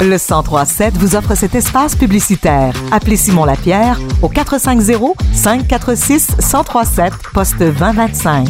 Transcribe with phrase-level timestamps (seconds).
[0.00, 2.74] Le 1037 vous offre cet espace publicitaire.
[2.92, 8.46] Appelez Simon Lapierre au 450 546 1037 poste 2025.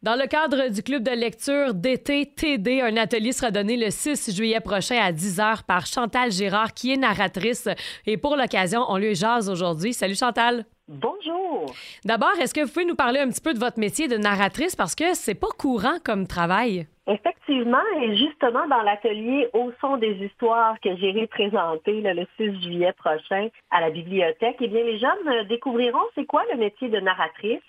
[0.00, 4.34] Dans le cadre du club de lecture d'été TD, un atelier sera donné le 6
[4.34, 7.68] juillet prochain à 10h par Chantal Girard, qui est narratrice.
[8.06, 9.92] Et pour l'occasion, on lui jase aujourd'hui.
[9.92, 10.64] Salut Chantal.
[10.86, 11.74] Bonjour.
[12.04, 14.76] D'abord, est-ce que vous pouvez nous parler un petit peu de votre métier de narratrice?
[14.76, 16.86] Parce que c'est pas courant comme travail?
[17.48, 22.92] Effectivement, et justement dans l'atelier Au son des histoires que j'ai représenté le 6 juillet
[22.92, 27.60] prochain à la bibliothèque, eh bien les jeunes découvriront c'est quoi le métier de narratrice.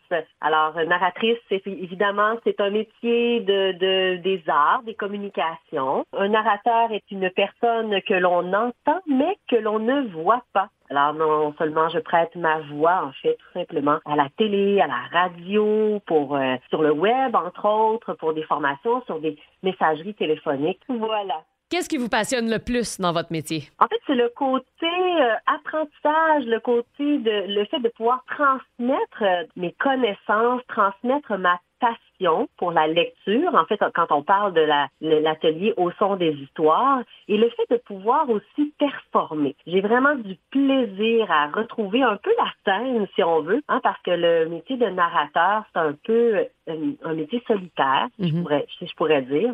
[0.41, 6.05] Alors euh, narratrice, c'est évidemment c'est un métier de, de des arts, des communications.
[6.11, 10.69] Un narrateur est une personne que l'on entend mais que l'on ne voit pas.
[10.89, 14.87] Alors non seulement je prête ma voix, en fait, tout simplement à la télé, à
[14.87, 20.15] la radio, pour euh, sur le web, entre autres, pour des formations, sur des messageries
[20.15, 20.81] téléphoniques.
[20.87, 21.43] Voilà.
[21.69, 23.69] Qu'est-ce qui vous passionne le plus dans votre métier?
[23.77, 29.21] En fait, c'est le côté euh, apprentissage, le côté de le fait de pouvoir transmettre
[29.21, 34.61] euh, mes connaissances, transmettre ma passion pour la lecture, en fait, quand on parle de
[35.01, 39.55] l'atelier au son des histoires, et le fait de pouvoir aussi performer.
[39.65, 44.01] J'ai vraiment du plaisir à retrouver un peu la scène, si on veut, hein, parce
[44.01, 48.43] que le métier de narrateur, c'est un peu euh, un, métier solitaire, je mhm.
[48.43, 49.53] pourrais, si je pourrais dire.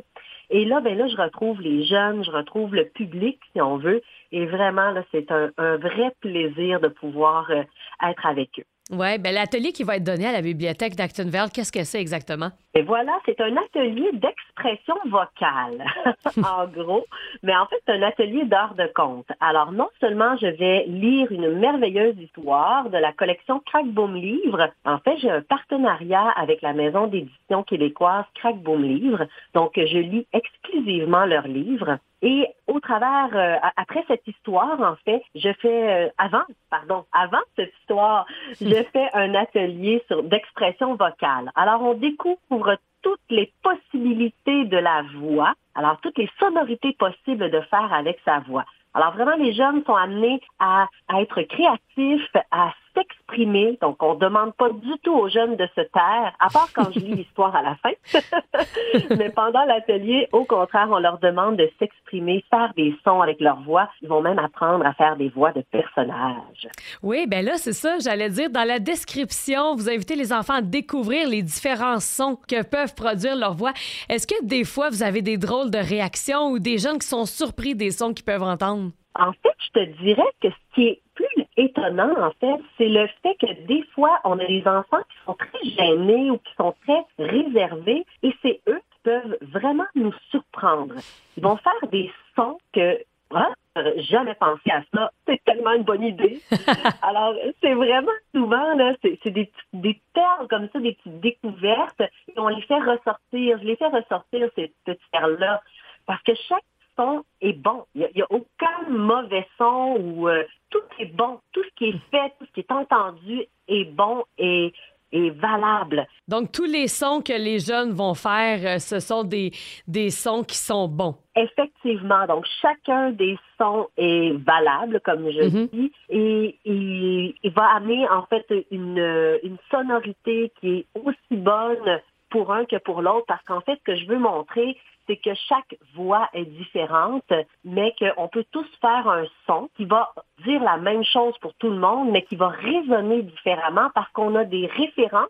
[0.50, 4.02] Et là, ben là, je retrouve les jeunes, je retrouve le public, si on veut.
[4.32, 7.64] Et vraiment, là, c'est un, vrai plaisir de pouvoir euh,
[8.04, 8.66] être avec eux.
[8.92, 12.52] Oui, ben l'atelier qui va être donné à la bibliothèque d'Actonville, qu'est-ce que c'est exactement?
[12.76, 15.84] Et voilà, c'est un atelier d'expression vocale,
[16.38, 17.04] en gros,
[17.42, 19.26] mais en fait, c'est un atelier d'art de conte.
[19.40, 25.00] Alors, non seulement je vais lire une merveilleuse histoire de la collection Crackboom Livre, en
[25.00, 31.26] fait, j'ai un partenariat avec la maison d'édition québécoise Crackboom Livre, donc je lis exclusivement
[31.26, 31.98] leurs livres.
[32.22, 37.44] Et au travers, euh, après cette histoire, en fait, je fais, euh, avant, pardon, avant
[37.56, 38.26] cette histoire,
[38.60, 41.52] je fais un atelier sur d'expression vocale.
[41.56, 47.62] Alors, on découvre toutes les possibilités de la voix, alors toutes les sonorités possibles de
[47.62, 48.66] faire avec sa voix.
[48.96, 53.78] Alors vraiment, les jeunes sont amenés à, à être créatifs, à s'exprimer.
[53.82, 56.92] Donc, on ne demande pas du tout aux jeunes de se taire, à part quand
[56.92, 57.92] je lis l'histoire à la fin.
[59.18, 63.62] Mais pendant l'atelier, au contraire, on leur demande de s'exprimer, faire des sons avec leur
[63.62, 63.90] voix.
[64.02, 66.68] Ils vont même apprendre à faire des voix de personnages.
[67.04, 67.98] Oui, ben là, c'est ça.
[68.00, 72.64] J'allais dire, dans la description, vous invitez les enfants à découvrir les différents sons que
[72.64, 73.74] peuvent produire leur voix.
[74.10, 77.26] Est-ce que des fois, vous avez des drôles de réactions ou des jeunes qui sont
[77.26, 78.92] surpris des sons qu'ils peuvent entendre?
[79.18, 81.25] En fait, je te dirais que ce qui est plus
[81.58, 85.34] étonnant, en fait, c'est le fait que des fois, on a des enfants qui sont
[85.36, 90.96] très gênés ou qui sont très réservés et c'est eux qui peuvent vraiment nous surprendre.
[91.38, 93.00] Ils vont faire des sons que
[93.32, 93.54] hein,
[93.98, 95.12] jamais pensé à ça.
[95.28, 96.42] C'est tellement une bonne idée.
[97.02, 102.40] Alors, c'est vraiment souvent, là, c'est des, des perles comme ça, des petites découvertes, et
[102.40, 103.58] on les fait ressortir.
[103.60, 105.62] Je les fais ressortir, ces petites perles-là,
[106.06, 106.64] parce que chaque
[106.96, 107.86] son est bon.
[107.96, 111.40] Il n'y a, aucun mauvais son ou euh, tout est bon.
[111.52, 114.74] Tout ce qui est fait, tout ce qui est entendu est bon et
[115.12, 116.08] est valable.
[116.28, 119.52] Donc, tous les sons que les jeunes vont faire, euh, ce sont des,
[119.88, 121.16] des sons qui sont bons.
[121.36, 122.26] Effectivement.
[122.28, 125.70] Donc, chacun des sons est valable, comme je mm-hmm.
[125.72, 128.98] dis, et il, va amener, en fait, une,
[129.44, 133.84] une sonorité qui est aussi bonne pour un que pour l'autre, parce qu'en fait, ce
[133.84, 134.78] que je veux montrer,
[135.08, 137.32] c'est que chaque voix est différente,
[137.64, 140.14] mais qu'on peut tous faire un son qui va
[140.44, 144.36] dire la même chose pour tout le monde, mais qui va résonner différemment parce qu'on
[144.36, 145.30] a des références,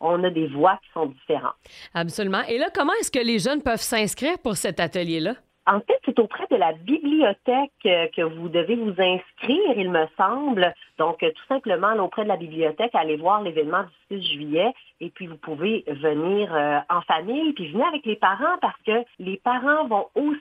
[0.00, 1.54] on a des voix qui sont différentes.
[1.94, 2.42] Absolument.
[2.48, 5.34] Et là, comment est-ce que les jeunes peuvent s'inscrire pour cet atelier-là?
[5.66, 10.06] En fait, c'est auprès de la bibliothèque euh, que vous devez vous inscrire, il me
[10.16, 10.74] semble.
[10.98, 15.10] Donc, euh, tout simplement, auprès de la bibliothèque, allez voir l'événement du 6 juillet et
[15.10, 19.36] puis vous pouvez venir euh, en famille, puis venir avec les parents parce que les
[19.36, 20.40] parents vont aussi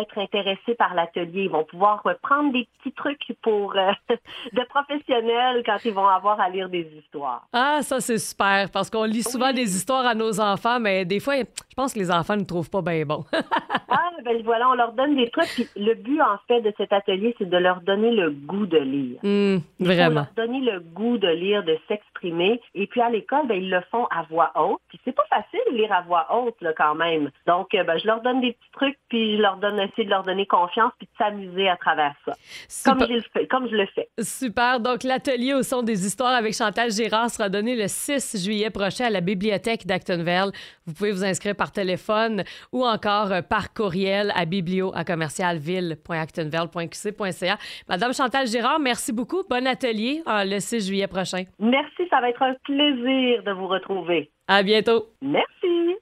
[0.00, 1.44] être intéressés par l'atelier.
[1.44, 3.74] Ils vont pouvoir prendre des petits trucs pour
[4.52, 7.46] de professionnels quand ils vont avoir à lire des histoires.
[7.52, 11.20] Ah, ça c'est super parce qu'on lit souvent des histoires à nos enfants, mais des
[11.20, 13.24] fois, je pense que les enfants ne trouvent pas bien bon.
[13.32, 15.48] ah, ben voilà on leur donne des trucs.
[15.54, 18.78] Puis le but, en fait, de cet atelier, c'est de leur donner le goût de
[18.78, 19.18] lire.
[19.22, 20.26] Mmh, vraiment.
[20.36, 22.60] leur donner le goût de lire, de s'exprimer.
[22.74, 24.80] Et puis à l'école, ben, ils le font à voix haute.
[24.88, 27.30] Puis c'est pas facile de lire à voix haute, là, quand même.
[27.46, 30.10] Donc, euh, ben, je leur donne des petits trucs, puis je leur donne, essayer de
[30.10, 32.32] leur donner confiance puis de s'amuser à travers ça.
[32.84, 34.08] Comme je, le fais, comme je le fais.
[34.18, 34.80] Super.
[34.80, 39.04] Donc, l'atelier au son des histoires avec Chantal Girard sera donné le 6 juillet prochain
[39.06, 40.50] à la bibliothèque d'Actonville.
[40.86, 42.42] Vous pouvez vous inscrire par téléphone
[42.72, 47.58] ou encore euh, par courriel à biblio à commercialville.actonville.qc.ca.
[47.88, 49.42] Madame Chantal Girard, merci beaucoup.
[49.48, 51.44] Bon atelier euh, le 6 juillet prochain.
[51.58, 54.30] Merci, ça va être un plaisir de vous retrouver.
[54.48, 55.06] À bientôt.
[55.22, 56.00] Merci.